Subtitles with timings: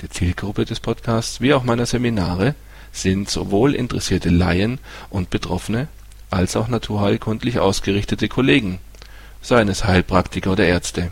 [0.00, 2.54] Die Zielgruppe des Podcasts wie auch meiner Seminare
[2.92, 4.78] sind sowohl interessierte Laien
[5.10, 5.88] und Betroffene
[6.30, 8.78] als auch naturheilkundlich ausgerichtete Kollegen,
[9.42, 11.10] seien es Heilpraktiker oder Ärzte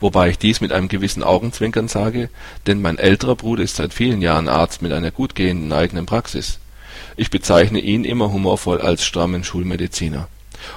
[0.00, 2.28] wobei ich dies mit einem gewissen Augenzwinkern sage,
[2.66, 6.58] denn mein älterer Bruder ist seit vielen Jahren Arzt mit einer gut gehenden eigenen Praxis.
[7.16, 10.28] Ich bezeichne ihn immer humorvoll als strammen Schulmediziner.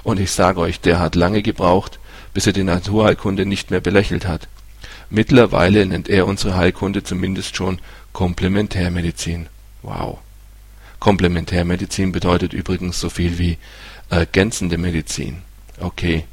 [0.03, 1.99] Und ich sage euch, der hat lange gebraucht,
[2.33, 4.47] bis er die Naturheilkunde nicht mehr belächelt hat.
[5.09, 7.79] Mittlerweile nennt er unsere Heilkunde zumindest schon
[8.11, 9.47] Komplementärmedizin.
[9.81, 10.19] Wow.
[10.99, 13.57] Komplementärmedizin bedeutet übrigens so viel wie
[14.09, 15.43] ergänzende Medizin.
[15.79, 16.25] Okay,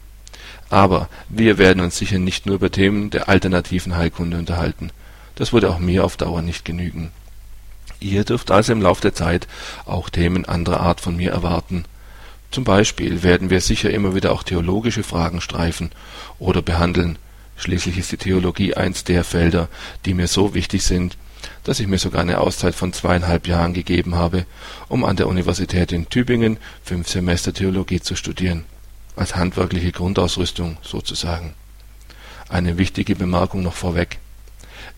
[0.73, 4.89] aber wir werden uns sicher nicht nur über Themen der alternativen Heilkunde unterhalten.
[5.35, 7.11] Das würde auch mir auf Dauer nicht genügen.
[8.01, 9.47] Ihr dürft also im Lauf der Zeit
[9.85, 11.85] auch Themen anderer Art von mir erwarten.
[12.51, 15.91] Zum Beispiel werden wir sicher immer wieder auch theologische Fragen streifen
[16.39, 17.19] oder behandeln.
[17.59, 19.69] Schließlich ist die Theologie eins der Felder,
[20.07, 21.19] die mir so wichtig sind,
[21.65, 24.47] dass ich mir sogar eine Auszeit von zweieinhalb Jahren gegeben habe,
[24.89, 28.65] um an der Universität in Tübingen fünf Semester Theologie zu studieren
[29.17, 31.55] als handwerkliche Grundausrüstung sozusagen.
[32.49, 34.19] Eine wichtige Bemerkung noch vorweg: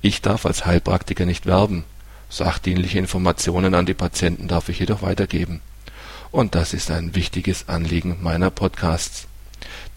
[0.03, 1.85] Ich darf als Heilpraktiker nicht werben,
[2.29, 5.61] sachdienliche Informationen an die Patienten darf ich jedoch weitergeben.
[6.31, 9.27] Und das ist ein wichtiges Anliegen meiner Podcasts.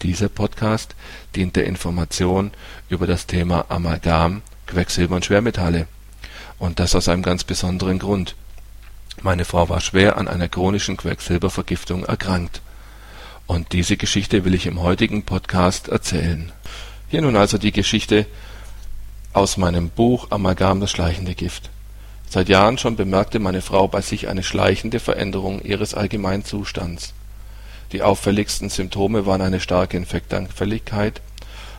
[0.02, 0.94] Dieser Podcast
[1.34, 2.52] dient der Information
[2.88, 5.88] über das Thema Amalgam, Quecksilber und Schwermetalle.
[6.58, 8.36] Und das aus einem ganz besonderen Grund.
[9.20, 12.62] Meine Frau war schwer an einer chronischen Quecksilbervergiftung erkrankt
[13.48, 16.52] und diese Geschichte will ich im heutigen Podcast erzählen.
[17.08, 18.26] Hier nun also die Geschichte
[19.32, 21.70] aus meinem Buch Amalgam das schleichende Gift.
[22.28, 27.14] Seit Jahren schon bemerkte meine Frau bei sich eine schleichende Veränderung ihres Allgemeinzustands.
[27.92, 31.22] Die auffälligsten Symptome waren eine starke Infektanfälligkeit,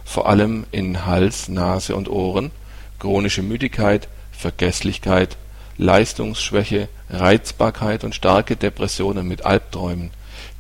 [0.03, 2.50] vor allem in Hals, Nase und Ohren,
[2.97, 5.38] chronische Müdigkeit, Vergesslichkeit,
[5.78, 10.09] Leistungsschwäche, Reizbarkeit und starke Depressionen mit Albträumen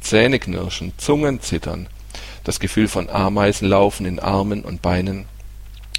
[0.01, 1.87] Zähneknirschen, Zungenzittern,
[2.43, 5.25] das Gefühl von Ameisenlaufen in Armen und Beinen,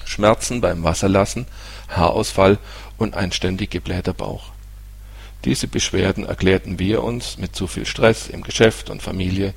[0.05, 1.47] Schmerzen beim Wasserlassen,
[1.89, 2.59] Haarausfall
[2.99, 4.51] und ein ständig geblähter Bauch.
[5.45, 9.55] Diese Beschwerden erklärten wir uns mit zu viel Stress im Geschäft und Familie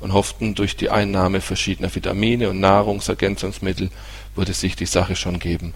[0.00, 3.90] und hofften, durch die Einnahme verschiedener Vitamine und Nahrungsergänzungsmittel
[4.34, 5.74] würde sich die Sache schon geben.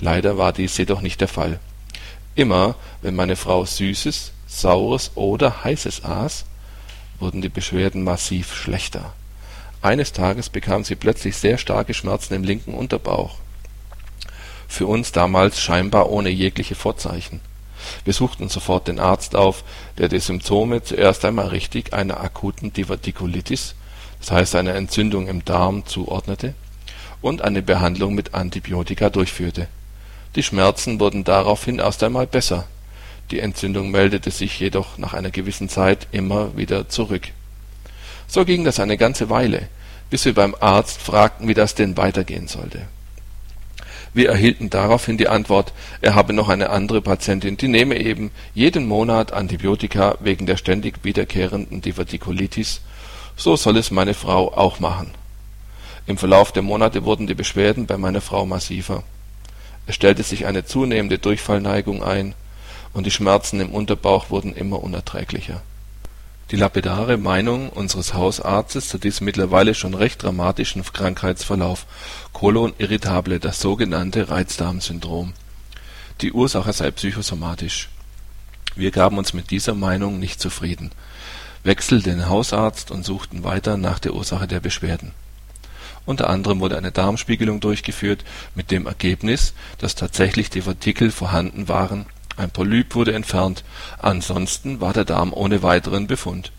[0.00, 1.60] Leider war dies jedoch nicht der Fall.
[2.34, 6.44] Immer, wenn meine Frau Süßes, Saures oder Heißes aß
[7.18, 9.12] wurden die Beschwerden massiv schlechter.
[9.82, 13.36] Eines Tages bekam sie plötzlich sehr starke Schmerzen im linken Unterbauch.
[14.68, 17.40] Für uns damals scheinbar ohne jegliche Vorzeichen.
[18.04, 19.62] Wir suchten sofort den Arzt auf,
[19.98, 23.74] der die Symptome zuerst einmal richtig einer akuten Divertikulitis,
[24.18, 26.54] das heißt einer Entzündung im Darm, zuordnete
[27.20, 29.68] und eine Behandlung mit Antibiotika durchführte.
[30.34, 32.66] Die Schmerzen wurden daraufhin erst einmal besser
[33.30, 37.28] die Entzündung meldete sich jedoch nach einer gewissen Zeit immer wieder zurück.
[38.28, 39.68] So ging das eine ganze Weile,
[40.10, 42.82] bis wir beim Arzt fragten, wie das denn weitergehen sollte.
[44.14, 48.86] Wir erhielten daraufhin die Antwort, er habe noch eine andere Patientin, die nehme eben jeden
[48.86, 52.80] Monat Antibiotika wegen der ständig wiederkehrenden Divertikulitis,
[53.36, 55.10] so soll es meine Frau auch machen.
[56.06, 59.02] Im Verlauf der Monate wurden die Beschwerden bei meiner Frau massiver.
[59.86, 62.34] Es stellte sich eine zunehmende Durchfallneigung ein
[62.96, 65.60] und die Schmerzen im Unterbauch wurden immer unerträglicher.
[66.50, 71.84] Die lapidare Meinung unseres Hausarztes zu diesem mittlerweile schon recht dramatischen Krankheitsverlauf
[72.32, 75.34] Kolon irritable, das sogenannte Reizdarmsyndrom.
[76.22, 77.90] Die Ursache sei psychosomatisch.
[78.76, 80.90] Wir gaben uns mit dieser Meinung nicht zufrieden,
[81.64, 85.12] wechselten den Hausarzt und suchten weiter nach der Ursache der Beschwerden.
[86.06, 92.06] Unter anderem wurde eine Darmspiegelung durchgeführt, mit dem Ergebnis, dass tatsächlich die Partikel vorhanden waren,
[92.36, 93.64] ein Polyp wurde entfernt,
[93.98, 96.52] ansonsten war der Darm ohne weiteren Befund.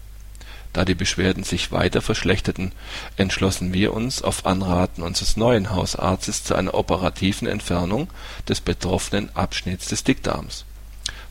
[0.73, 2.71] Da die Beschwerden sich weiter verschlechterten,
[3.15, 8.09] entschlossen wir uns auf Anraten unseres neuen Hausarztes zu einer operativen Entfernung
[8.47, 10.65] des betroffenen Abschnitts des Dickdarms.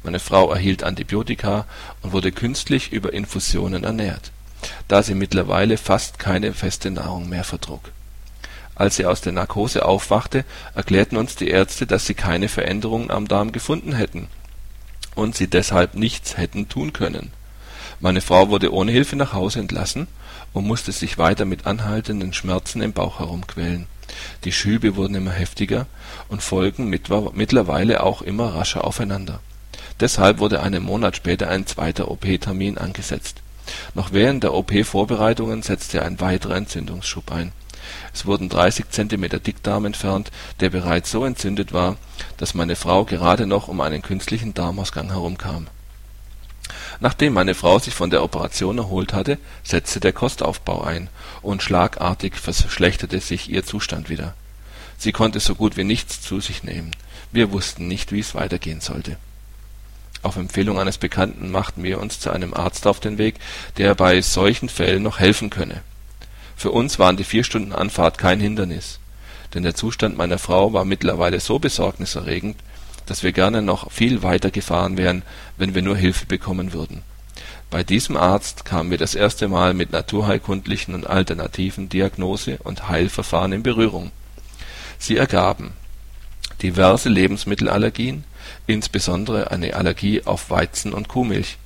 [0.02, 1.66] Meine Frau erhielt Antibiotika
[2.02, 4.30] und wurde künstlich über Infusionen ernährt,
[4.88, 7.92] da sie mittlerweile fast keine feste Nahrung mehr vertrug.
[8.76, 10.44] Als sie aus der Narkose aufwachte,
[10.74, 14.28] erklärten uns die Ärzte, dass sie keine Veränderungen am Darm gefunden hätten
[15.16, 17.32] und sie deshalb nichts hätten tun können.
[18.00, 20.06] Meine Frau wurde ohne Hilfe nach Hause entlassen
[20.52, 23.86] und musste sich weiter mit anhaltenden Schmerzen im Bauch herumquälen.
[24.44, 25.86] Die Schübe wurden immer heftiger
[26.28, 29.40] und folgten mittlerweile auch immer rascher aufeinander.
[29.98, 33.40] Deshalb wurde einen Monat später ein zweiter OP-Termin angesetzt.
[33.94, 37.52] Noch während der OP-Vorbereitungen setzte ein weiterer Entzündungsschub ein.
[38.12, 40.30] Es wurden 30 Zentimeter Dickdarm entfernt,
[40.60, 41.96] der bereits so entzündet war,
[42.36, 45.66] dass meine Frau gerade noch um einen künstlichen Darmausgang herumkam.
[47.00, 51.08] Nachdem meine Frau sich von der Operation erholt hatte, setzte der Kostaufbau ein,
[51.42, 54.34] und schlagartig verschlechterte sich ihr Zustand wieder.
[54.98, 56.92] Sie konnte so gut wie nichts zu sich nehmen.
[57.32, 59.18] Wir wussten nicht, wie es weitergehen sollte.
[60.22, 63.36] Auf Empfehlung eines Bekannten machten wir uns zu einem Arzt auf den Weg,
[63.76, 65.82] der bei solchen Fällen noch helfen könne.
[66.56, 68.98] Für uns waren die vier Stunden Anfahrt kein Hindernis,
[69.54, 72.56] denn der Zustand meiner Frau war mittlerweile so besorgniserregend,
[73.04, 75.22] dass wir gerne noch viel weiter gefahren wären,
[75.58, 77.02] wenn wir nur Hilfe bekommen würden.
[77.70, 83.52] Bei diesem Arzt kamen wir das erste Mal mit naturheilkundlichen und alternativen Diagnose und Heilverfahren
[83.52, 84.10] in Berührung.
[84.98, 85.72] Sie ergaben
[86.62, 88.24] diverse Lebensmittelallergien,
[88.66, 91.58] insbesondere eine Allergie auf Weizen und Kuhmilch.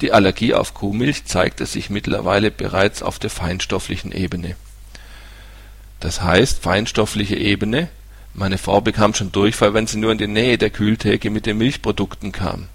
[0.00, 4.56] Die Allergie auf Kuhmilch zeigte sich mittlerweile bereits auf der feinstofflichen Ebene.
[6.00, 7.88] Das heißt feinstoffliche Ebene
[8.34, 11.58] meine Frau bekam schon Durchfall, wenn sie nur in die Nähe der Kühltheke mit den
[11.58, 12.68] Milchprodukten kam.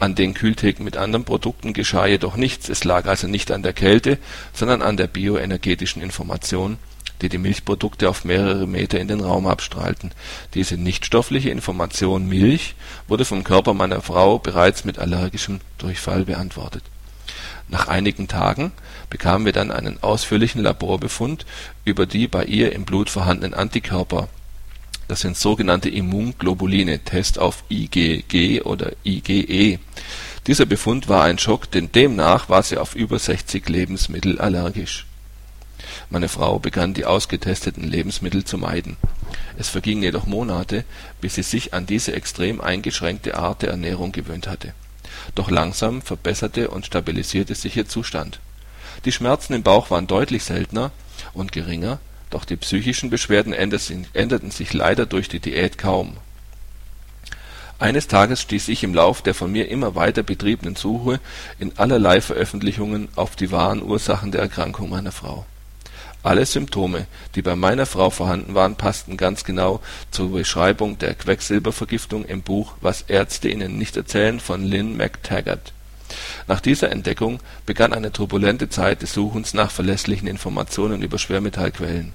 [0.00, 3.72] An den Kühltheken mit anderen Produkten geschah jedoch nichts, es lag also nicht an der
[3.72, 4.18] Kälte,
[4.52, 6.78] sondern an der bioenergetischen Information,
[7.22, 10.12] die die Milchprodukte auf mehrere Meter in den Raum abstrahlten.
[10.54, 12.74] Diese nichtstoffliche Information Milch
[13.08, 16.82] wurde vom Körper meiner Frau bereits mit allergischem Durchfall beantwortet.
[17.68, 18.72] Nach einigen Tagen
[19.10, 21.46] bekamen wir dann einen ausführlichen Laborbefund
[21.84, 24.28] über die bei ihr im Blut vorhandenen Antikörper
[25.10, 29.80] das sind sogenannte Immunglobuline (Test auf IgG oder IgE).
[30.46, 35.06] Dieser Befund war ein Schock, denn demnach war sie auf über 60 Lebensmittel allergisch.
[36.08, 38.96] Meine Frau begann die ausgetesteten Lebensmittel zu meiden.
[39.58, 40.84] Es vergingen jedoch Monate,
[41.20, 44.72] bis sie sich an diese extrem eingeschränkte Art der Ernährung gewöhnt hatte.
[45.34, 48.40] Doch langsam verbesserte und stabilisierte sich ihr Zustand.
[49.04, 50.90] Die Schmerzen im Bauch waren deutlich seltener
[51.32, 52.00] und geringer
[52.30, 56.16] doch die psychischen Beschwerden änderten sich leider durch die Diät kaum.
[57.80, 61.18] Eines Tages stieß ich im Lauf der von mir immer weiter betriebenen Suche
[61.58, 65.44] in allerlei Veröffentlichungen auf die wahren Ursachen der Erkrankung meiner Frau.
[66.22, 69.80] Alle Symptome, die bei meiner Frau vorhanden waren, passten ganz genau
[70.10, 75.72] zur Beschreibung der Quecksilbervergiftung im Buch Was Ärzte Ihnen nicht erzählen von Lynn McTaggart.
[76.46, 82.12] Nach dieser Entdeckung begann eine turbulente Zeit des Suchens nach verlässlichen Informationen über Schwermetallquellen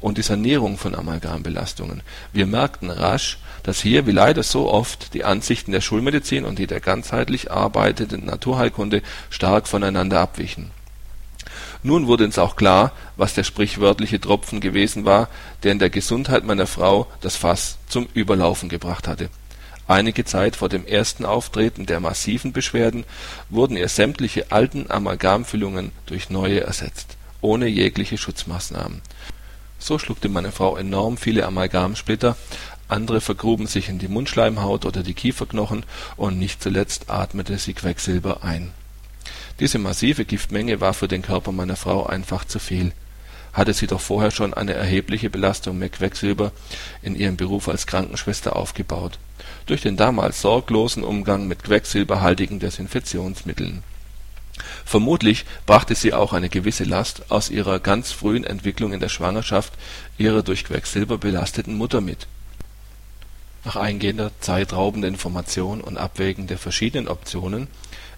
[0.00, 2.02] und die Sanierung von Amalgambelastungen.
[2.32, 6.66] Wir merkten rasch, dass hier wie leider so oft die Ansichten der Schulmedizin und die
[6.66, 10.70] der ganzheitlich arbeitenden Naturheilkunde stark voneinander abwichen.
[11.84, 15.28] Nun wurde uns auch klar, was der sprichwörtliche Tropfen gewesen war,
[15.62, 19.28] der in der Gesundheit meiner Frau das Fass zum Überlaufen gebracht hatte.
[19.86, 23.04] Einige Zeit vor dem ersten Auftreten der massiven Beschwerden
[23.48, 29.00] wurden ihr sämtliche alten Amalgamfüllungen durch neue ersetzt, ohne jegliche Schutzmaßnahmen
[29.84, 32.36] so schluckte meine Frau enorm viele Amalgamsplitter,
[32.88, 35.84] andere vergruben sich in die Mundschleimhaut oder die Kieferknochen
[36.16, 38.72] und nicht zuletzt atmete sie Quecksilber ein.
[39.60, 42.92] Diese massive Giftmenge war für den Körper meiner Frau einfach zu viel.
[43.52, 46.50] Hatte sie doch vorher schon eine erhebliche Belastung mit Quecksilber
[47.02, 49.18] in ihrem Beruf als Krankenschwester aufgebaut,
[49.66, 53.84] durch den damals sorglosen Umgang mit quecksilberhaltigen Desinfektionsmitteln
[54.84, 59.72] Vermutlich brachte sie auch eine gewisse Last aus ihrer ganz frühen Entwicklung in der Schwangerschaft
[60.18, 62.26] ihrer durch Quecksilber belasteten Mutter mit.
[63.64, 67.68] Nach eingehender, zeitraubender Information und Abwägen der verschiedenen Optionen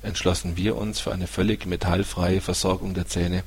[0.06, 3.42] entschlossen wir uns für eine völlig metallfreie Versorgung der Zähne,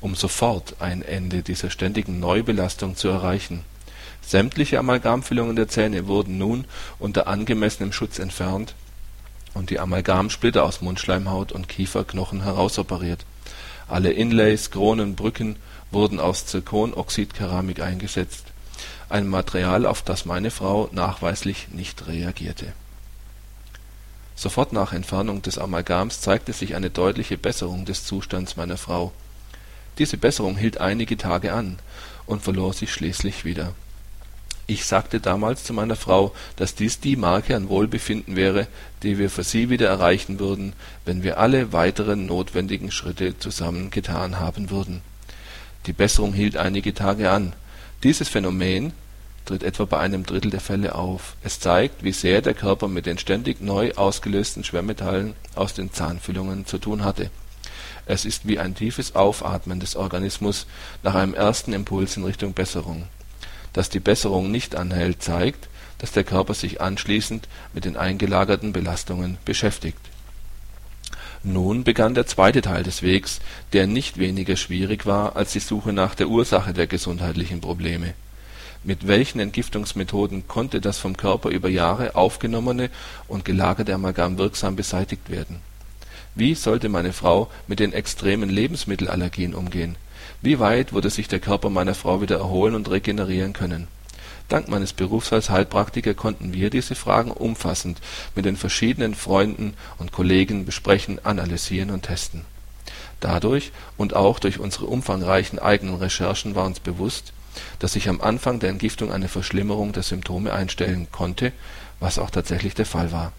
[0.00, 3.64] um sofort ein Ende dieser ständigen Neubelastung zu erreichen.
[4.22, 6.64] Sämtliche Amalgamfüllungen der Zähne wurden nun
[6.98, 8.74] unter angemessenem Schutz entfernt
[9.54, 13.24] und die Amalgamsplitter aus Mundschleimhaut und Kieferknochen herausoperiert.
[13.88, 15.56] Alle Inlays, Kronen, Brücken
[15.90, 18.44] wurden aus Zirkonoxidkeramik eingesetzt,
[19.08, 22.72] ein Material, auf das meine Frau nachweislich nicht reagierte.
[24.38, 29.10] Sofort nach Entfernung des Amalgams zeigte sich eine deutliche Besserung des Zustands meiner Frau.
[29.98, 31.80] Diese Besserung hielt einige Tage an
[32.24, 33.74] und verlor sich schließlich wieder.
[34.68, 38.68] Ich sagte damals zu meiner Frau, dass dies die Marke an Wohlbefinden wäre,
[39.02, 40.72] die wir für sie wieder erreichen würden,
[41.04, 45.00] wenn wir alle weiteren notwendigen Schritte zusammen getan haben würden.
[45.86, 47.54] Die Besserung hielt einige Tage an.
[48.04, 48.92] Dieses Phänomen
[49.48, 51.34] tritt etwa bei einem Drittel der Fälle auf.
[51.42, 56.66] Es zeigt, wie sehr der Körper mit den ständig neu ausgelösten Schwermetallen aus den Zahnfüllungen
[56.66, 57.30] zu tun hatte.
[58.06, 60.66] Es ist wie ein tiefes Aufatmen des Organismus
[61.02, 63.08] nach einem ersten Impuls in Richtung Besserung
[63.72, 69.38] dass die Besserung nicht anhält, zeigt, dass der Körper sich anschließend mit den eingelagerten Belastungen
[69.44, 70.00] beschäftigt.
[71.44, 73.38] Nun begann der zweite Teil des Wegs,
[73.72, 78.14] der nicht weniger schwierig war als die Suche nach der Ursache der gesundheitlichen Probleme.
[78.84, 82.90] Mit welchen Entgiftungsmethoden konnte das vom Körper über Jahre aufgenommene
[83.26, 85.60] und gelagerte Amalgam wirksam beseitigt werden?
[86.34, 89.96] Wie sollte meine Frau mit den extremen Lebensmittelallergien umgehen
[90.40, 93.88] wie weit würde sich der Körper meiner Frau wieder erholen und regenerieren können?
[94.48, 98.00] Dank meines Berufs als Heilpraktiker konnten wir diese Fragen umfassend
[98.34, 102.44] mit den verschiedenen Freunden und Kollegen besprechen, analysieren und testen.
[103.20, 107.32] Dadurch und auch durch unsere umfangreichen eigenen Recherchen war uns bewusst,
[107.78, 111.52] dass sich am Anfang der Entgiftung eine Verschlimmerung der Symptome einstellen konnte,
[112.00, 113.32] was auch tatsächlich der Fall war.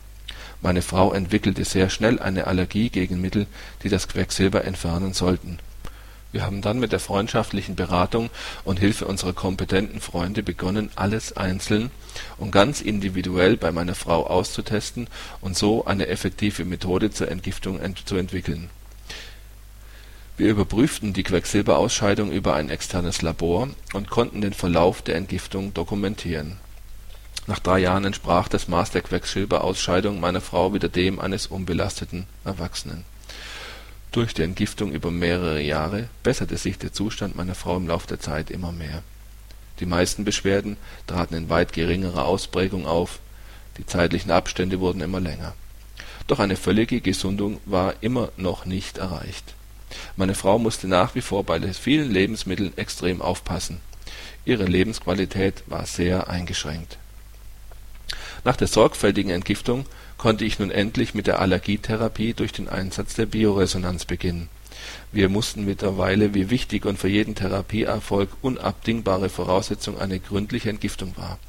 [0.61, 3.47] Meine Frau entwickelte sehr schnell eine Allergie gegen Mittel,
[3.83, 5.59] die das Quecksilber entfernen sollten
[6.31, 8.29] wir haben dann mit der freundschaftlichen Beratung
[8.63, 11.89] und Hilfe unserer kompetenten Freunde begonnen, alles einzeln
[12.37, 15.07] und ganz individuell bei meiner Frau auszutesten
[15.41, 18.69] und so eine effektive Methode zur Entgiftung zu entwickeln.
[20.39, 26.57] Wir überprüften die Quecksilberausscheidung über ein externes Labor und konnten den Verlauf der Entgiftung dokumentieren.
[27.45, 33.05] Nach drei Jahren entsprach das Maß der Quecksilberausscheidung meiner Frau wieder dem eines unbelasteten Erwachsenen
[34.11, 38.19] durch die Entgiftung über mehrere Jahre besserte sich der Zustand meiner Frau im Lauf der
[38.19, 39.03] Zeit immer mehr.
[39.79, 43.19] Die meisten Beschwerden traten in weit geringerer Ausprägung auf,
[43.77, 45.53] die zeitlichen Abstände wurden immer länger.
[46.27, 49.53] Doch eine völlige Gesundung war immer noch nicht erreicht.
[50.15, 53.79] Meine Frau musste nach wie vor bei vielen Lebensmitteln extrem aufpassen.
[54.45, 56.97] Ihre Lebensqualität war sehr eingeschränkt.
[58.43, 59.85] Nach der sorgfältigen Entgiftung
[60.17, 64.49] konnte ich nun endlich mit der Allergietherapie durch den Einsatz der Bioresonanz beginnen.
[65.11, 71.39] Wir mussten mittlerweile, wie wichtig und für jeden Therapieerfolg unabdingbare Voraussetzung eine gründliche Entgiftung war.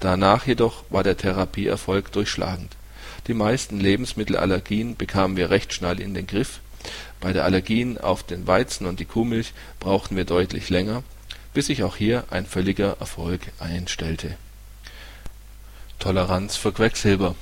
[0.00, 2.76] Danach jedoch war der Therapieerfolg durchschlagend.
[3.26, 6.60] Die meisten Lebensmittelallergien bekamen wir recht schnell in den Griff,
[7.20, 11.02] bei der Allergien auf den Weizen und die Kuhmilch brauchten wir deutlich länger,
[11.54, 14.36] bis sich auch hier ein völliger Erfolg einstellte.
[15.98, 17.34] Toleranz für Quecksilber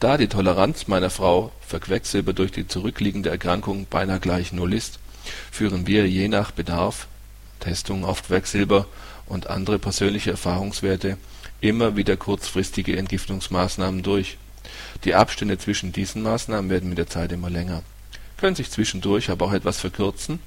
[0.00, 5.00] da die Toleranz meiner Frau für Quecksilber durch die zurückliegende Erkrankung beinahe gleich Null ist,
[5.50, 7.08] führen wir je nach Bedarf
[7.58, 8.86] (Testung auf Quecksilber
[9.26, 11.18] und andere persönliche Erfahrungswerte)
[11.60, 14.38] immer wieder kurzfristige Entgiftungsmaßnahmen durch.
[15.02, 17.82] Die Abstände zwischen diesen Maßnahmen werden mit der Zeit immer länger,
[18.38, 20.40] können sich zwischendurch aber auch etwas verkürzen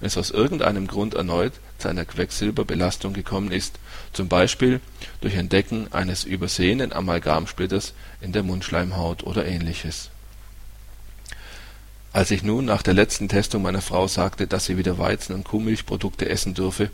[0.00, 3.78] wenn es aus irgendeinem Grund erneut zu einer Quecksilberbelastung gekommen ist,
[4.12, 4.80] zum Beispiel
[5.20, 10.10] durch Entdecken eines übersehenen Amalgamsplitters in der Mundschleimhaut oder ähnliches.
[12.12, 15.44] Als ich nun nach der letzten Testung meiner Frau sagte, dass sie wieder Weizen und
[15.44, 16.90] Kuhmilchprodukte essen dürfe,